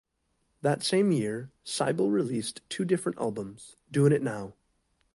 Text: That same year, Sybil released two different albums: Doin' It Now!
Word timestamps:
That 0.63 0.81
same 0.81 1.11
year, 1.11 1.51
Sybil 1.63 2.09
released 2.09 2.61
two 2.69 2.85
different 2.85 3.19
albums: 3.19 3.75
Doin' 3.91 4.11
It 4.13 4.23
Now! 4.23 4.55